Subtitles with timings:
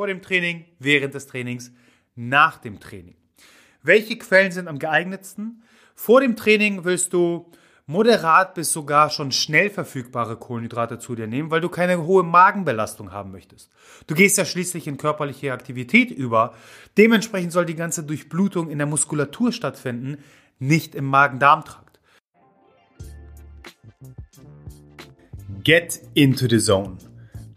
[0.00, 1.72] Vor dem Training, während des Trainings,
[2.16, 3.16] nach dem Training.
[3.82, 5.62] Welche Quellen sind am geeignetsten?
[5.94, 7.52] Vor dem Training willst du
[7.84, 13.12] moderat bis sogar schon schnell verfügbare Kohlenhydrate zu dir nehmen, weil du keine hohe Magenbelastung
[13.12, 13.70] haben möchtest.
[14.06, 16.54] Du gehst ja schließlich in körperliche Aktivität über.
[16.96, 20.16] Dementsprechend soll die ganze Durchblutung in der Muskulatur stattfinden,
[20.58, 22.00] nicht im Magen-Darm-Trakt.
[25.62, 27.09] Get into the zone.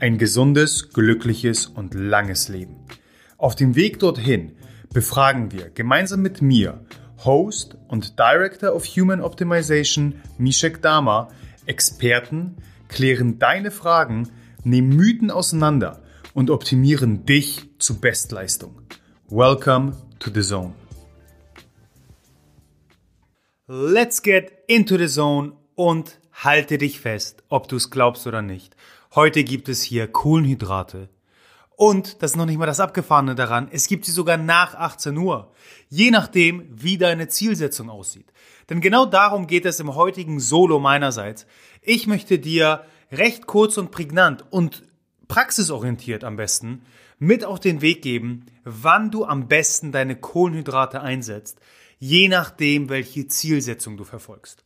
[0.00, 2.76] Ein gesundes, glückliches und langes Leben.
[3.36, 4.52] Auf dem Weg dorthin
[4.92, 6.84] befragen wir gemeinsam mit mir
[7.24, 11.30] Host und Director of Human Optimization Mishek Dama,
[11.66, 14.28] Experten, klären deine Fragen,
[14.62, 16.00] nehmen Mythen auseinander
[16.32, 18.80] und optimieren dich zu Bestleistung.
[19.28, 20.74] Welcome to the Zone.
[23.66, 28.76] Let's get into the Zone und halte dich fest, ob du es glaubst oder nicht.
[29.14, 31.08] Heute gibt es hier Kohlenhydrate,
[31.78, 35.16] und das ist noch nicht mal das Abgefahrene daran, es gibt sie sogar nach 18
[35.16, 35.52] Uhr,
[35.88, 38.32] je nachdem, wie deine Zielsetzung aussieht.
[38.68, 41.46] Denn genau darum geht es im heutigen Solo meinerseits.
[41.80, 44.82] Ich möchte dir recht kurz und prägnant und
[45.28, 46.82] praxisorientiert am besten
[47.20, 51.60] mit auf den Weg geben, wann du am besten deine Kohlenhydrate einsetzt,
[52.00, 54.64] je nachdem, welche Zielsetzung du verfolgst.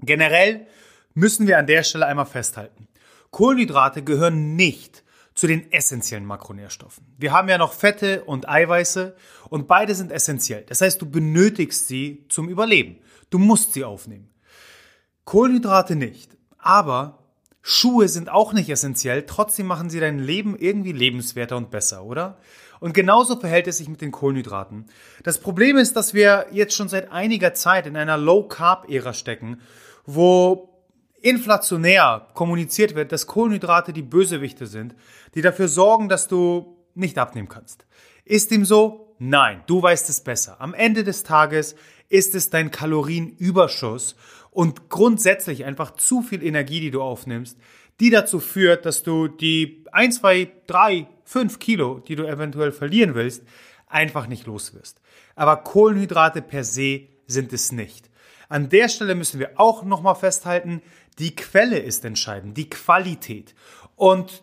[0.00, 0.66] Generell
[1.12, 2.88] müssen wir an der Stelle einmal festhalten.
[3.30, 7.06] Kohlenhydrate gehören nicht zu den essentiellen Makronährstoffen.
[7.16, 9.14] Wir haben ja noch Fette und Eiweiße
[9.48, 10.64] und beide sind essentiell.
[10.66, 12.98] Das heißt, du benötigst sie zum Überleben.
[13.30, 14.30] Du musst sie aufnehmen.
[15.24, 16.36] Kohlenhydrate nicht.
[16.58, 17.18] Aber
[17.62, 19.26] Schuhe sind auch nicht essentiell.
[19.26, 22.38] Trotzdem machen sie dein Leben irgendwie lebenswerter und besser, oder?
[22.80, 24.86] Und genauso verhält es sich mit den Kohlenhydraten.
[25.22, 29.60] Das Problem ist, dass wir jetzt schon seit einiger Zeit in einer Low-Carb-Ära stecken,
[30.06, 30.67] wo
[31.22, 34.94] inflationär kommuniziert wird, dass Kohlenhydrate die Bösewichte sind,
[35.34, 37.86] die dafür sorgen, dass du nicht abnehmen kannst.
[38.24, 39.14] Ist dem so?
[39.18, 40.60] Nein, du weißt es besser.
[40.60, 41.74] Am Ende des Tages
[42.08, 44.16] ist es dein Kalorienüberschuss
[44.50, 47.58] und grundsätzlich einfach zu viel Energie, die du aufnimmst,
[48.00, 53.14] die dazu führt, dass du die 1, 2, 3, 5 Kilo, die du eventuell verlieren
[53.14, 53.42] willst,
[53.88, 55.00] einfach nicht los wirst.
[55.34, 58.08] Aber Kohlenhydrate per se sind es nicht.
[58.48, 60.80] An der Stelle müssen wir auch nochmal festhalten,
[61.18, 63.54] die Quelle ist entscheidend, die Qualität.
[63.96, 64.42] Und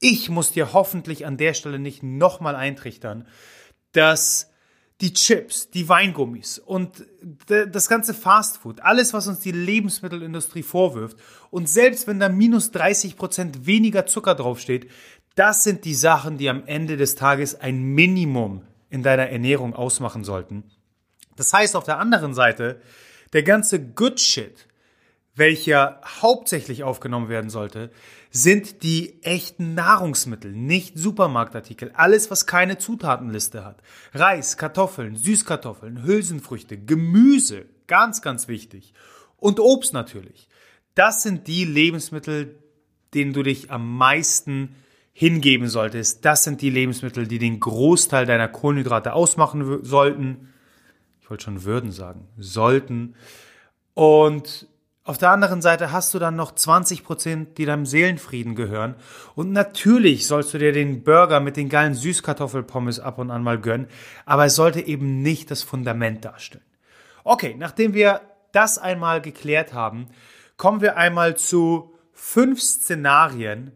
[0.00, 3.26] ich muss dir hoffentlich an der Stelle nicht nochmal eintrichtern,
[3.92, 4.50] dass
[5.00, 7.06] die Chips, die Weingummis und
[7.46, 11.16] das ganze Fastfood, alles, was uns die Lebensmittelindustrie vorwirft,
[11.50, 14.90] und selbst wenn da minus 30 Prozent weniger Zucker draufsteht,
[15.36, 20.24] das sind die Sachen, die am Ende des Tages ein Minimum in deiner Ernährung ausmachen
[20.24, 20.64] sollten.
[21.36, 22.82] Das heißt auf der anderen Seite,
[23.32, 24.66] der ganze Good Shit,
[25.34, 27.90] welcher hauptsächlich aufgenommen werden sollte,
[28.30, 31.92] sind die echten Nahrungsmittel, nicht Supermarktartikel.
[31.94, 33.82] Alles, was keine Zutatenliste hat.
[34.12, 38.92] Reis, Kartoffeln, Süßkartoffeln, Hülsenfrüchte, Gemüse, ganz, ganz wichtig.
[39.36, 40.48] Und Obst natürlich.
[40.94, 42.58] Das sind die Lebensmittel,
[43.14, 44.76] denen du dich am meisten
[45.12, 46.24] hingeben solltest.
[46.24, 50.52] Das sind die Lebensmittel, die den Großteil deiner Kohlenhydrate ausmachen sollten.
[51.20, 53.14] Ich wollte schon würden sagen, sollten.
[53.94, 54.68] Und
[55.10, 58.94] auf der anderen Seite hast du dann noch 20 Prozent, die deinem Seelenfrieden gehören.
[59.34, 63.58] Und natürlich sollst du dir den Burger mit den geilen Süßkartoffelpommes ab und an mal
[63.58, 63.88] gönnen,
[64.24, 66.62] aber es sollte eben nicht das Fundament darstellen.
[67.24, 68.20] Okay, nachdem wir
[68.52, 70.06] das einmal geklärt haben,
[70.56, 73.72] kommen wir einmal zu fünf Szenarien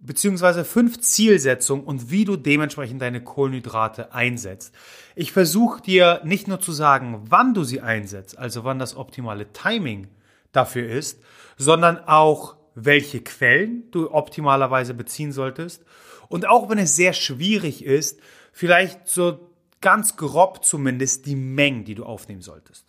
[0.00, 4.74] beziehungsweise fünf Zielsetzungen und wie du dementsprechend deine Kohlenhydrate einsetzt.
[5.14, 9.50] Ich versuche dir nicht nur zu sagen, wann du sie einsetzt, also wann das optimale
[9.54, 10.08] Timing
[10.54, 11.20] dafür ist,
[11.56, 15.84] sondern auch, welche Quellen du optimalerweise beziehen solltest.
[16.28, 18.18] Und auch wenn es sehr schwierig ist,
[18.52, 19.38] vielleicht so
[19.80, 22.86] ganz grob zumindest die Mengen, die du aufnehmen solltest.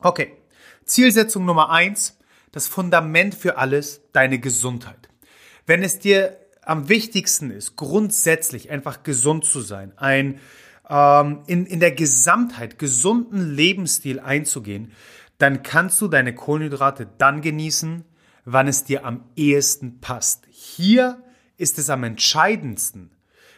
[0.00, 0.32] Okay,
[0.84, 2.18] Zielsetzung Nummer eins,
[2.52, 5.08] das Fundament für alles, deine Gesundheit.
[5.66, 10.40] Wenn es dir am wichtigsten ist, grundsätzlich einfach gesund zu sein, ein
[10.88, 14.92] ähm, in, in der Gesamtheit gesunden Lebensstil einzugehen,
[15.38, 18.04] dann kannst du deine Kohlenhydrate dann genießen,
[18.44, 20.44] wann es dir am ehesten passt.
[20.50, 21.22] Hier
[21.56, 23.10] ist es am entscheidendsten,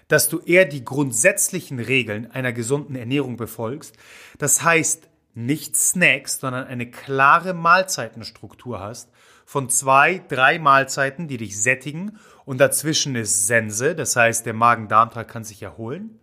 [0.08, 3.96] dass du eher die grundsätzlichen Regeln einer gesunden Ernährung befolgst.
[4.38, 9.10] Das heißt, nicht Snacks, sondern eine klare Mahlzeitenstruktur hast
[9.46, 15.30] von zwei, drei Mahlzeiten, die dich sättigen und dazwischen ist Sense, das heißt, der Magen-Darm-Trakt
[15.30, 16.18] kann sich erholen.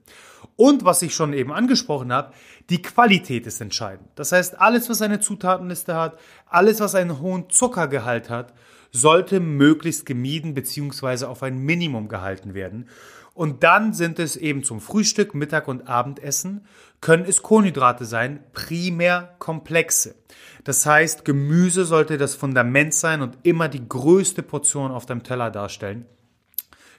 [0.55, 2.33] Und was ich schon eben angesprochen habe,
[2.69, 4.09] die Qualität ist entscheidend.
[4.15, 8.53] Das heißt, alles, was eine Zutatenliste hat, alles, was einen hohen Zuckergehalt hat,
[8.91, 11.25] sollte möglichst gemieden bzw.
[11.25, 12.89] auf ein Minimum gehalten werden.
[13.33, 16.65] Und dann sind es eben zum Frühstück, Mittag und Abendessen,
[17.01, 20.15] können es Kohlenhydrate sein, primär komplexe.
[20.63, 25.51] Das heißt, Gemüse sollte das Fundament sein und immer die größte Portion auf deinem Teller
[25.51, 26.07] darstellen.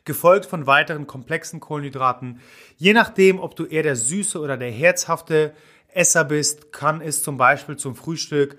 [0.08, 2.40] Gefolgt von weiteren komplexen Kohlenhydraten.
[2.78, 5.52] Je nachdem, ob du eher der süße oder der herzhafte
[5.93, 8.58] Esser bist, kann es zum Beispiel zum Frühstück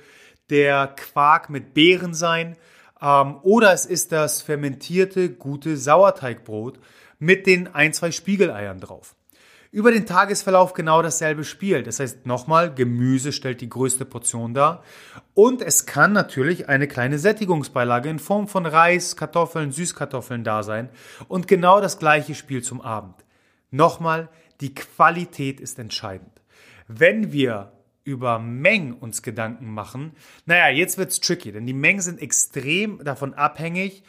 [0.52, 2.56] der Quark mit Beeren sein.
[3.02, 6.80] Ähm, oder es ist das fermentierte, gute Sauerteigbrot
[7.18, 9.16] mit den ein, zwei Spiegeleiern drauf.
[9.72, 11.84] Über den Tagesverlauf genau dasselbe Spiel.
[11.84, 14.84] Das heißt nochmal, Gemüse stellt die größte Portion dar.
[15.36, 20.90] Und es kann natürlich eine kleine Sättigungsbeilage in Form von Reis, Kartoffeln, Süßkartoffeln da sein.
[21.28, 23.14] Und genau das gleiche Spiel zum Abend.
[23.70, 24.30] Nochmal,
[24.60, 26.42] die Qualität ist entscheidend.
[26.88, 27.72] Wenn wir
[28.04, 30.14] über Mengen uns Gedanken machen,
[30.48, 34.02] naja, jetzt wird's tricky, denn die Mengen sind extrem davon abhängig,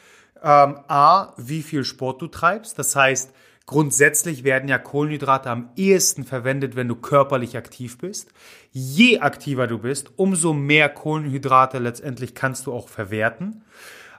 [0.42, 2.78] ähm, A, wie viel Sport du treibst.
[2.78, 3.34] Das heißt,
[3.70, 8.32] grundsätzlich werden ja Kohlenhydrate am ehesten verwendet, wenn du körperlich aktiv bist.
[8.72, 13.62] Je aktiver du bist, umso mehr Kohlenhydrate letztendlich kannst du auch verwerten.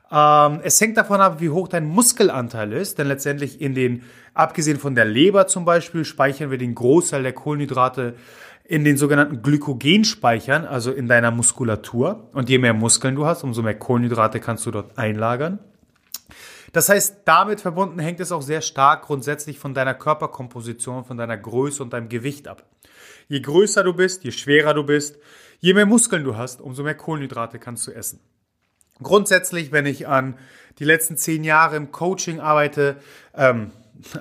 [0.10, 4.04] Ähm, es hängt davon ab, wie hoch dein Muskelanteil ist, denn letztendlich in den,
[4.34, 8.14] abgesehen von der Leber zum Beispiel, speichern wir den Großteil der Kohlenhydrate
[8.64, 12.30] in den sogenannten Glykogenspeichern, also in deiner Muskulatur.
[12.32, 15.60] Und je mehr Muskeln du hast, umso mehr Kohlenhydrate kannst du dort einlagern.
[16.72, 21.38] Das heißt, damit verbunden hängt es auch sehr stark grundsätzlich von deiner Körperkomposition, von deiner
[21.38, 22.66] Größe und deinem Gewicht ab.
[23.28, 25.18] Je größer du bist, je schwerer du bist,
[25.60, 28.20] je mehr Muskeln du hast, umso mehr Kohlenhydrate kannst du essen.
[29.02, 30.38] Grundsätzlich, wenn ich an
[30.80, 32.98] die letzten zehn Jahre im Coaching arbeite,
[33.36, 33.72] ähm,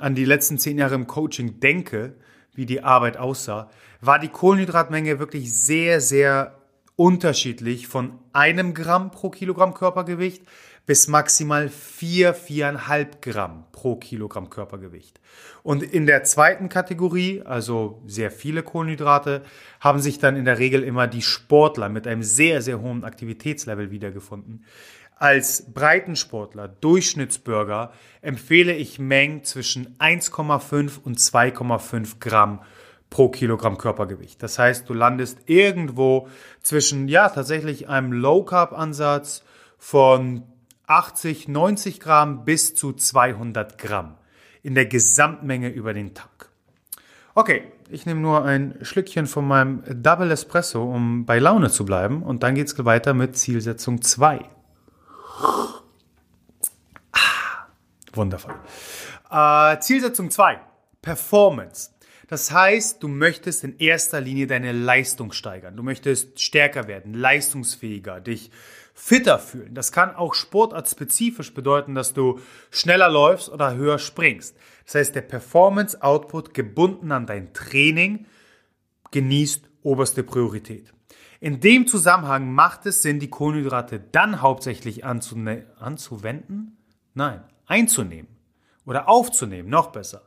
[0.00, 2.14] an die letzten zehn Jahre im Coaching denke,
[2.54, 3.70] wie die Arbeit aussah,
[4.00, 6.59] war die Kohlenhydratmenge wirklich sehr, sehr
[7.00, 10.42] unterschiedlich von einem Gramm pro Kilogramm Körpergewicht
[10.84, 15.18] bis maximal 4, 4,5 Gramm pro Kilogramm Körpergewicht.
[15.62, 19.44] Und in der zweiten Kategorie, also sehr viele Kohlenhydrate,
[19.80, 23.90] haben sich dann in der Regel immer die Sportler mit einem sehr, sehr hohen Aktivitätslevel
[23.90, 24.66] wiedergefunden.
[25.16, 32.60] Als Breitensportler, Durchschnittsbürger, empfehle ich Mengen zwischen 1,5 und 2,5 Gramm
[33.10, 34.42] pro Kilogramm Körpergewicht.
[34.42, 36.28] Das heißt, du landest irgendwo
[36.62, 39.44] zwischen, ja, tatsächlich einem Low-Carb-Ansatz
[39.78, 40.44] von
[40.86, 44.16] 80, 90 Gramm bis zu 200 Gramm
[44.62, 46.50] in der Gesamtmenge über den Tag.
[47.34, 52.22] Okay, ich nehme nur ein Schlückchen von meinem Double Espresso, um bei Laune zu bleiben.
[52.22, 54.48] Und dann geht es weiter mit Zielsetzung 2.
[57.12, 57.18] Ah,
[58.12, 58.54] wundervoll.
[59.30, 60.60] Äh, Zielsetzung 2.
[61.02, 61.90] Performance.
[62.30, 65.76] Das heißt, du möchtest in erster Linie deine Leistung steigern.
[65.76, 68.52] Du möchtest stärker werden, leistungsfähiger, dich
[68.94, 69.74] fitter fühlen.
[69.74, 72.38] Das kann auch sportartspezifisch bedeuten, dass du
[72.70, 74.56] schneller läufst oder höher springst.
[74.84, 78.26] Das heißt, der Performance Output gebunden an dein Training
[79.10, 80.92] genießt oberste Priorität.
[81.40, 86.76] In dem Zusammenhang macht es Sinn, die Kohlenhydrate dann hauptsächlich anzuwenden?
[87.14, 88.28] Nein, einzunehmen
[88.86, 90.22] oder aufzunehmen, noch besser.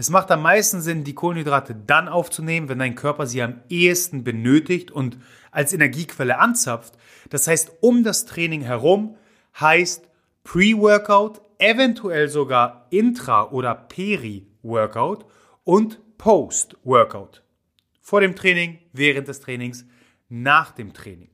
[0.00, 4.24] Es macht am meisten Sinn, die Kohlenhydrate dann aufzunehmen, wenn dein Körper sie am ehesten
[4.24, 5.18] benötigt und
[5.50, 6.94] als Energiequelle anzapft.
[7.28, 9.18] Das heißt, um das Training herum
[9.60, 10.08] heißt
[10.42, 15.26] Pre-Workout, eventuell sogar Intra- oder Peri-Workout
[15.64, 17.42] und Post-Workout.
[18.00, 19.84] Vor dem Training, während des Trainings,
[20.30, 21.28] nach dem Training.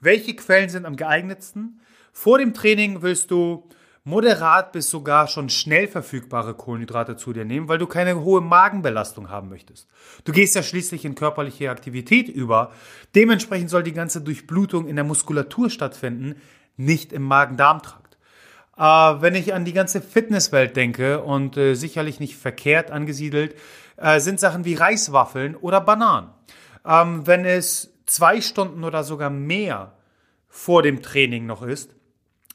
[0.00, 1.80] Welche Quellen sind am geeignetsten?
[2.12, 3.66] Vor dem Training willst du
[4.04, 9.30] moderat bis sogar schon schnell verfügbare Kohlenhydrate zu dir nehmen, weil du keine hohe Magenbelastung
[9.30, 9.88] haben möchtest.
[10.24, 12.70] Du gehst ja schließlich in körperliche Aktivität über.
[13.14, 16.36] Dementsprechend soll die ganze Durchblutung in der Muskulatur stattfinden,
[16.76, 18.18] nicht im Magen-Darm-Trakt.
[18.76, 23.56] Äh, wenn ich an die ganze Fitnesswelt denke und äh, sicherlich nicht verkehrt angesiedelt,
[23.96, 26.28] äh, sind Sachen wie Reiswaffeln oder Bananen.
[26.84, 29.96] Ähm, wenn es zwei Stunden oder sogar mehr
[30.48, 31.94] vor dem Training noch ist,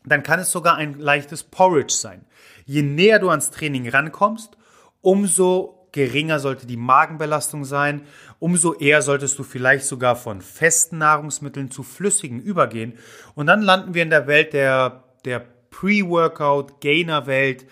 [0.05, 2.25] dann kann es sogar ein leichtes Porridge sein.
[2.65, 4.57] Je näher du ans Training rankommst,
[5.01, 8.03] umso geringer sollte die Magenbelastung sein,
[8.37, 12.97] umso eher solltest du vielleicht sogar von festen Nahrungsmitteln zu flüssigen übergehen.
[13.35, 17.65] Und dann landen wir in der Welt der, der Pre-Workout, Gainer-Welt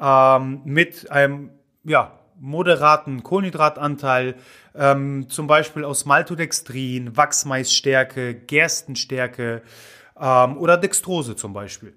[0.00, 1.50] ähm, mit einem
[1.84, 4.36] ja, moderaten Kohlenhydratanteil,
[4.74, 9.62] ähm, zum Beispiel aus Maltodextrin, Wachsmaisstärke, Gerstenstärke
[10.18, 11.94] ähm, oder Dextrose zum Beispiel.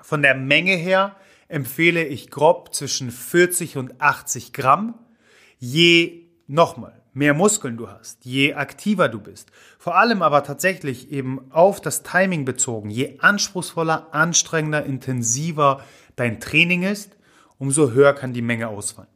[0.00, 1.16] Von der Menge her
[1.48, 4.94] empfehle ich grob zwischen 40 und 80 Gramm.
[5.58, 9.50] Je, nochmal, mehr Muskeln du hast, je aktiver du bist.
[9.78, 12.90] Vor allem aber tatsächlich eben auf das Timing bezogen.
[12.90, 15.84] Je anspruchsvoller, anstrengender, intensiver
[16.16, 17.16] dein Training ist,
[17.58, 19.08] umso höher kann die Menge ausfallen.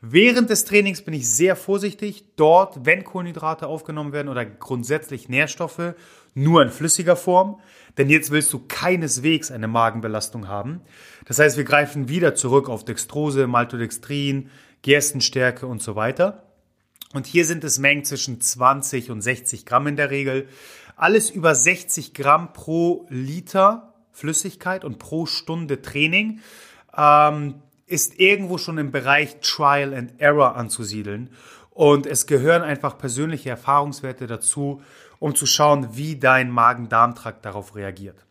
[0.00, 2.24] Während des Trainings bin ich sehr vorsichtig.
[2.36, 5.94] Dort, wenn Kohlenhydrate aufgenommen werden oder grundsätzlich Nährstoffe,
[6.34, 7.60] nur in flüssiger Form.
[7.98, 10.82] Denn jetzt willst du keineswegs eine Magenbelastung haben.
[11.24, 14.50] Das heißt, wir greifen wieder zurück auf Dextrose, Maltodextrin,
[14.82, 16.42] Gerstenstärke und so weiter.
[17.14, 20.48] Und hier sind es Mengen zwischen 20 und 60 Gramm in der Regel.
[20.96, 26.40] Alles über 60 Gramm pro Liter Flüssigkeit und pro Stunde Training
[26.96, 31.30] ähm, ist irgendwo schon im Bereich Trial and Error anzusiedeln.
[31.70, 34.82] Und es gehören einfach persönliche Erfahrungswerte dazu,
[35.18, 38.26] um zu schauen, wie dein Magen-Darm-Trakt darauf reagiert.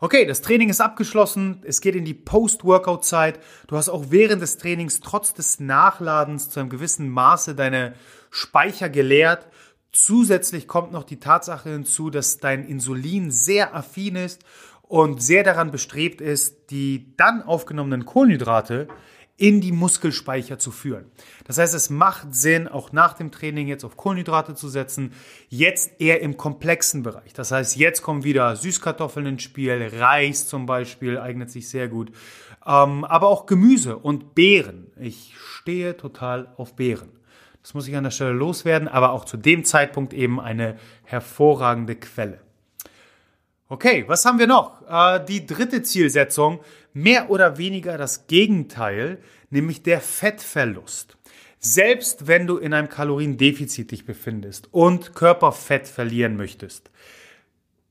[0.00, 1.62] Okay, das Training ist abgeschlossen.
[1.64, 3.40] Es geht in die Post-Workout-Zeit.
[3.66, 7.94] Du hast auch während des Trainings trotz des Nachladens zu einem gewissen Maße deine
[8.30, 9.48] Speicher geleert.
[9.90, 14.44] Zusätzlich kommt noch die Tatsache hinzu, dass dein Insulin sehr affin ist
[14.88, 18.88] und sehr daran bestrebt ist, die dann aufgenommenen Kohlenhydrate
[19.38, 21.04] in die Muskelspeicher zu führen.
[21.44, 25.12] Das heißt, es macht Sinn, auch nach dem Training jetzt auf Kohlenhydrate zu setzen,
[25.48, 27.34] jetzt eher im komplexen Bereich.
[27.34, 32.10] Das heißt, jetzt kommen wieder Süßkartoffeln ins Spiel, Reis zum Beispiel eignet sich sehr gut,
[32.66, 34.88] ähm, aber auch Gemüse und Beeren.
[34.98, 37.10] Ich stehe total auf Beeren.
[37.62, 41.94] Das muss ich an der Stelle loswerden, aber auch zu dem Zeitpunkt eben eine hervorragende
[41.94, 42.40] Quelle.
[43.70, 44.82] Okay, was haben wir noch?
[44.88, 46.60] Äh, die dritte Zielsetzung,
[46.94, 49.18] mehr oder weniger das Gegenteil,
[49.50, 51.18] nämlich der Fettverlust.
[51.58, 56.90] Selbst wenn du in einem Kaloriendefizit dich befindest und Körperfett verlieren möchtest,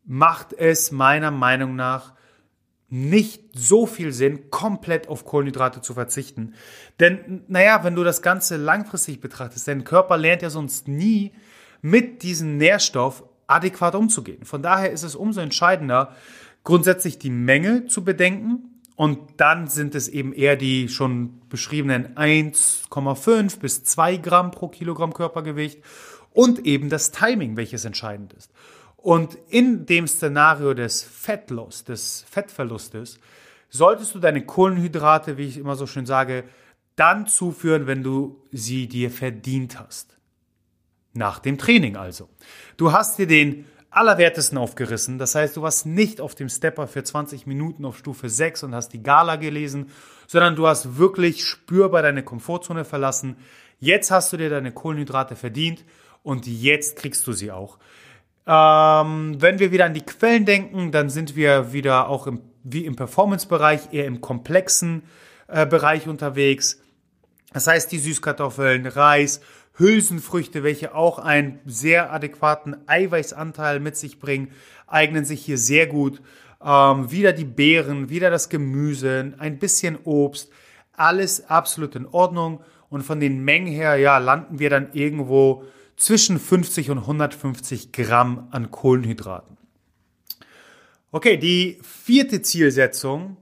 [0.03, 2.13] macht es meiner Meinung nach
[2.89, 6.55] nicht so viel Sinn, komplett auf Kohlenhydrate zu verzichten.
[6.99, 11.33] Denn, naja, wenn du das Ganze langfristig betrachtest, dein Körper lernt ja sonst nie
[11.81, 14.45] mit diesem Nährstoff adäquat umzugehen.
[14.45, 16.15] Von daher ist es umso entscheidender,
[16.63, 23.59] grundsätzlich die Menge zu bedenken und dann sind es eben eher die schon beschriebenen 1,5
[23.59, 25.81] bis 2 Gramm pro Kilogramm Körpergewicht
[26.33, 28.51] und eben das Timing, welches entscheidend ist.
[28.97, 33.19] Und in dem Szenario des Fettloss, des Fettverlustes,
[33.69, 36.43] solltest du deine Kohlenhydrate, wie ich immer so schön sage,
[36.95, 40.16] dann zuführen, wenn du sie dir verdient hast.
[41.17, 42.29] Nach dem Training also.
[42.77, 45.17] Du hast dir den Allerwertesten aufgerissen.
[45.17, 48.75] Das heißt, du warst nicht auf dem Stepper für 20 Minuten auf Stufe 6 und
[48.75, 49.89] hast die Gala gelesen,
[50.27, 53.37] sondern du hast wirklich spürbar deine Komfortzone verlassen.
[53.79, 55.83] Jetzt hast du dir deine Kohlenhydrate verdient
[56.21, 57.79] und jetzt kriegst du sie auch.
[58.45, 62.85] Ähm, wenn wir wieder an die Quellen denken, dann sind wir wieder auch im, wie
[62.85, 65.03] im Performance-Bereich, eher im komplexen
[65.47, 66.79] äh, Bereich unterwegs.
[67.53, 69.41] Das heißt, die Süßkartoffeln, Reis,
[69.77, 74.51] Hülsenfrüchte, welche auch einen sehr adäquaten Eiweißanteil mit sich bringen,
[74.87, 76.21] eignen sich hier sehr gut.
[76.63, 80.51] Ähm, wieder die Beeren, wieder das Gemüse, ein bisschen Obst,
[80.93, 82.61] alles absolut in Ordnung.
[82.89, 85.65] Und von den Mengen her, ja, landen wir dann irgendwo
[85.97, 89.57] zwischen 50 und 150 Gramm an Kohlenhydraten.
[91.11, 93.37] Okay, die vierte Zielsetzung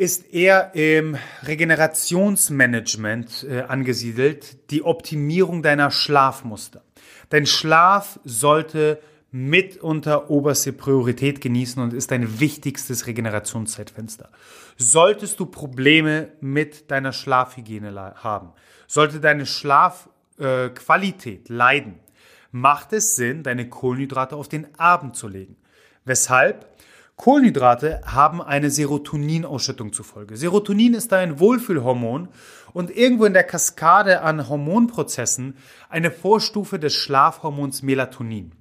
[0.00, 6.82] ist eher im Regenerationsmanagement äh, angesiedelt, die Optimierung deiner Schlafmuster.
[7.28, 8.98] Dein Schlaf sollte
[9.30, 14.30] mitunter oberste Priorität genießen und ist dein wichtigstes Regenerationszeitfenster.
[14.78, 18.54] Solltest du Probleme mit deiner Schlafhygiene haben,
[18.86, 22.00] sollte deine Schlafqualität äh, leiden,
[22.52, 25.56] macht es Sinn, deine Kohlenhydrate auf den Abend zu legen.
[26.06, 26.69] Weshalb?
[27.20, 30.38] Kohlenhydrate haben eine Serotoninausschüttung zufolge.
[30.38, 32.28] Serotonin ist ein Wohlfühlhormon
[32.72, 35.58] und irgendwo in der Kaskade an Hormonprozessen
[35.90, 38.52] eine Vorstufe des Schlafhormons Melatonin.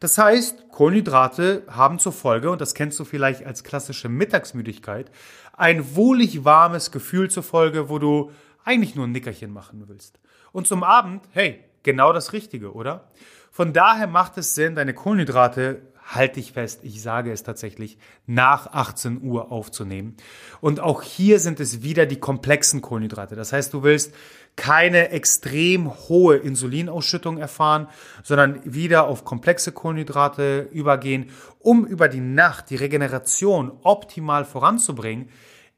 [0.00, 5.12] Das heißt, Kohlenhydrate haben zur Folge, und das kennst du vielleicht als klassische Mittagsmüdigkeit,
[5.52, 8.32] ein wohlig warmes Gefühl zur Folge, wo du
[8.64, 10.18] eigentlich nur ein Nickerchen machen willst.
[10.50, 13.08] Und zum Abend, hey, genau das Richtige, oder?
[13.52, 15.82] Von daher macht es Sinn, deine Kohlenhydrate
[16.14, 20.16] halte ich fest, ich sage es tatsächlich, nach 18 Uhr aufzunehmen.
[20.60, 23.36] Und auch hier sind es wieder die komplexen Kohlenhydrate.
[23.36, 24.14] Das heißt, du willst
[24.56, 27.88] keine extrem hohe Insulinausschüttung erfahren,
[28.22, 35.28] sondern wieder auf komplexe Kohlenhydrate übergehen, um über die Nacht die Regeneration optimal voranzubringen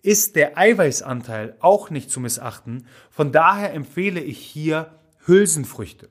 [0.02, 2.86] ist der Eiweißanteil auch nicht zu missachten.
[3.10, 4.90] Von daher empfehle ich hier
[5.26, 6.08] Hülsenfrüchte.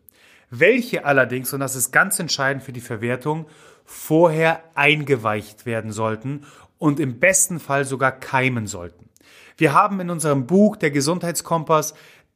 [0.50, 3.46] Welche allerdings, und das ist ganz entscheidend für die Verwertung,
[3.92, 6.46] vorher eingeweicht werden sollten
[6.78, 9.10] und im besten Fall sogar keimen sollten.
[9.58, 11.94] Wir haben in unserem Buch Der Gesundheitskompass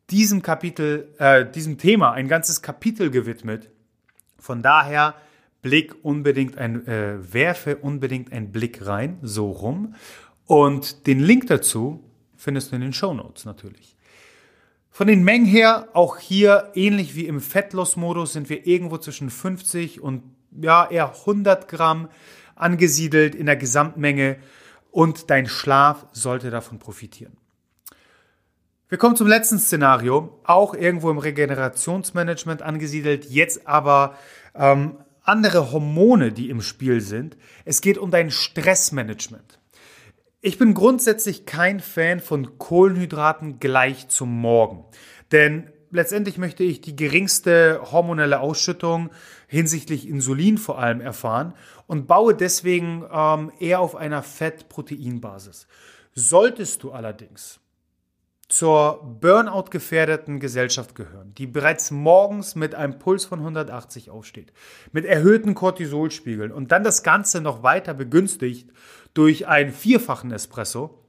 [0.10, 3.72] diesem Kapitel, äh, diesem Thema ein ganzes Kapitel gewidmet.
[4.38, 5.16] Von daher
[5.62, 9.96] Blick unbedingt ein, äh, werfe unbedingt einen Blick rein, so rum.
[10.46, 12.04] Und den Link dazu
[12.36, 13.96] findest du in den Show Notes natürlich.
[14.92, 20.02] Von den Mengen her, auch hier ähnlich wie im Fettloss-Modus, sind wir irgendwo zwischen 50
[20.02, 22.10] und ja, eher 100 Gramm
[22.56, 24.38] angesiedelt in der Gesamtmenge
[24.92, 27.38] und dein Schlaf sollte davon profitieren.
[28.88, 34.16] Wir kommen zum letzten Szenario, auch irgendwo im Regenerationsmanagement angesiedelt, jetzt aber
[34.54, 37.36] ähm, andere Hormone, die im Spiel sind.
[37.66, 39.60] Es geht um dein Stressmanagement.
[40.40, 44.86] Ich bin grundsätzlich kein Fan von Kohlenhydraten gleich zum Morgen,
[45.32, 49.10] denn letztendlich möchte ich die geringste hormonelle Ausschüttung
[49.48, 51.56] hinsichtlich Insulin vor allem erfahren
[51.88, 55.68] und baue deswegen ähm, eher auf einer Fett-Protein-Basis.
[56.14, 57.60] Solltest du allerdings
[58.48, 64.54] zur Burnout-gefährdeten Gesellschaft gehören, die bereits morgens mit einem Puls von 180 aufsteht,
[64.92, 68.70] mit erhöhten Cortisolspiegeln und dann das Ganze noch weiter begünstigt
[69.14, 71.00] durch einen vierfachen Espresso,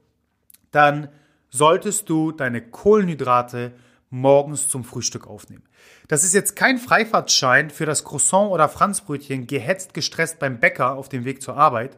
[0.71, 1.09] dann
[1.49, 3.73] solltest du deine Kohlenhydrate
[4.09, 5.63] morgens zum Frühstück aufnehmen.
[6.07, 11.09] Das ist jetzt kein Freifahrtschein für das Croissant oder Franzbrötchen gehetzt gestresst beim Bäcker auf
[11.09, 11.97] dem Weg zur Arbeit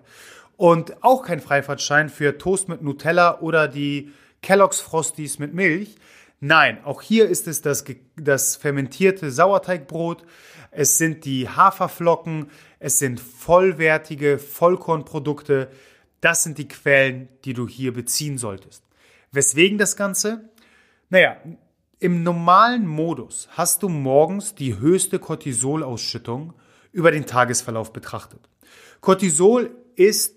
[0.57, 4.11] und auch kein Freifahrtschein für Toast mit Nutella oder die
[4.41, 5.95] Kellogg's Frosties mit Milch.
[6.39, 7.83] Nein, auch hier ist es das,
[8.15, 10.23] das fermentierte Sauerteigbrot,
[10.71, 12.49] es sind die Haferflocken,
[12.79, 15.69] es sind vollwertige Vollkornprodukte.
[16.21, 18.83] Das sind die Quellen, die du hier beziehen solltest.
[19.31, 20.49] Weswegen das Ganze?
[21.09, 21.37] Naja,
[21.99, 26.53] im normalen Modus hast du morgens die höchste Cortisolausschüttung
[26.91, 28.49] über den Tagesverlauf betrachtet.
[29.01, 30.35] Cortisol ist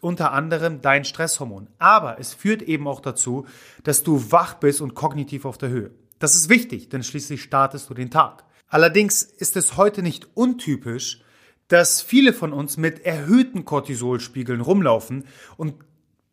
[0.00, 3.46] unter anderem dein Stresshormon, aber es führt eben auch dazu,
[3.82, 5.90] dass du wach bist und kognitiv auf der Höhe.
[6.20, 8.44] Das ist wichtig, denn schließlich startest du den Tag.
[8.68, 11.22] Allerdings ist es heute nicht untypisch,
[11.68, 15.24] dass viele von uns mit erhöhten Cortisolspiegeln rumlaufen
[15.56, 15.74] und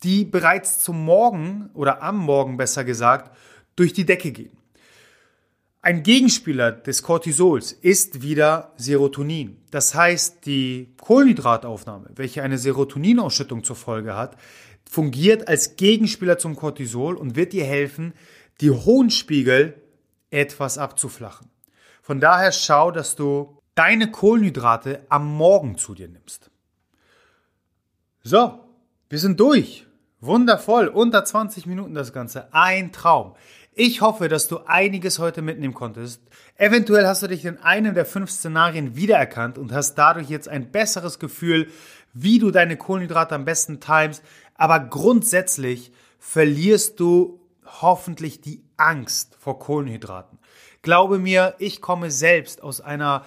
[0.04, 3.36] die bereits zum Morgen oder am Morgen besser gesagt
[3.76, 4.58] durch die Decke gehen.
[5.88, 9.62] Ein Gegenspieler des Cortisols ist wieder Serotonin.
[9.72, 14.36] Das heißt, die Kohlenhydrataufnahme, welche eine Serotoninausschüttung zur Folge hat,
[14.84, 18.12] fungiert als Gegenspieler zum Cortisol und wird dir helfen,
[18.60, 19.82] die hohen Spiegel
[20.30, 21.50] etwas abzuflachen.
[22.02, 26.52] Von daher schau, dass du deine Kohlenhydrate am Morgen zu dir nimmst.
[28.24, 28.60] So,
[29.08, 29.88] wir sind durch.
[30.20, 32.52] Wundervoll, unter 20 Minuten das Ganze.
[32.52, 33.36] Ein Traum.
[33.74, 36.24] Ich hoffe, dass du einiges heute mitnehmen konntest.
[36.56, 40.72] Eventuell hast du dich in einem der fünf Szenarien wiedererkannt und hast dadurch jetzt ein
[40.72, 41.70] besseres Gefühl,
[42.14, 44.24] wie du deine Kohlenhydrate am besten timest.
[44.56, 50.40] Aber grundsätzlich verlierst du hoffentlich die Angst vor Kohlenhydraten.
[50.82, 53.24] Glaube mir, ich komme selbst aus einer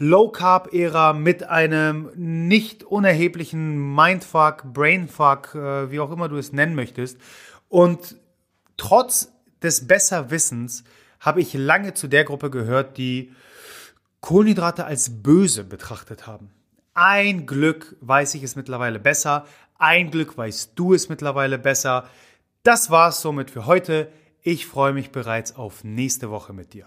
[0.00, 6.52] Low Carb Ära mit einem nicht unerheblichen Mindfuck, Brainfuck, äh, wie auch immer du es
[6.52, 7.18] nennen möchtest.
[7.68, 8.14] Und
[8.76, 10.84] trotz des Besserwissens
[11.18, 13.32] habe ich lange zu der Gruppe gehört, die
[14.20, 16.50] Kohlenhydrate als böse betrachtet haben.
[16.94, 19.46] Ein Glück weiß ich es mittlerweile besser.
[19.78, 22.08] Ein Glück weißt du es mittlerweile besser.
[22.62, 24.12] Das war's somit für heute.
[24.42, 26.86] Ich freue mich bereits auf nächste Woche mit dir.